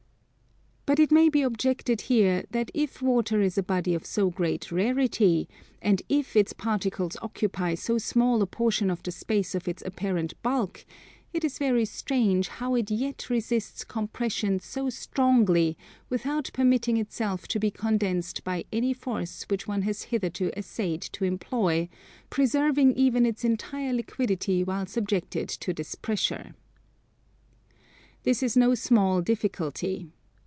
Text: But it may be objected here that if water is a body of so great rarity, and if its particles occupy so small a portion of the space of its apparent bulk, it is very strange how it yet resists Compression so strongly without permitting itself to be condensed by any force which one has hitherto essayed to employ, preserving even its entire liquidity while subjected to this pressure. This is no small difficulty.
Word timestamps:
But 0.87 0.99
it 0.99 1.11
may 1.13 1.29
be 1.29 1.41
objected 1.41 2.01
here 2.11 2.43
that 2.51 2.69
if 2.73 3.01
water 3.01 3.39
is 3.39 3.57
a 3.57 3.63
body 3.63 3.93
of 3.93 4.05
so 4.05 4.29
great 4.29 4.73
rarity, 4.73 5.47
and 5.81 6.01
if 6.09 6.35
its 6.35 6.51
particles 6.51 7.15
occupy 7.21 7.75
so 7.75 7.97
small 7.97 8.41
a 8.41 8.45
portion 8.47 8.89
of 8.89 9.01
the 9.01 9.11
space 9.11 9.55
of 9.55 9.69
its 9.69 9.81
apparent 9.85 10.33
bulk, 10.41 10.83
it 11.31 11.45
is 11.45 11.59
very 11.59 11.85
strange 11.85 12.49
how 12.49 12.75
it 12.75 12.91
yet 12.91 13.29
resists 13.29 13.85
Compression 13.85 14.59
so 14.59 14.89
strongly 14.89 15.77
without 16.09 16.49
permitting 16.51 16.97
itself 16.97 17.47
to 17.49 17.59
be 17.59 17.71
condensed 17.71 18.43
by 18.43 18.65
any 18.73 18.91
force 18.91 19.43
which 19.43 19.65
one 19.67 19.83
has 19.83 20.01
hitherto 20.05 20.51
essayed 20.59 21.03
to 21.03 21.23
employ, 21.23 21.87
preserving 22.29 22.91
even 22.95 23.25
its 23.25 23.45
entire 23.45 23.93
liquidity 23.93 24.61
while 24.61 24.85
subjected 24.87 25.47
to 25.47 25.71
this 25.73 25.95
pressure. 25.95 26.53
This 28.23 28.43
is 28.43 28.57
no 28.57 28.73
small 28.75 29.21
difficulty. 29.21 30.11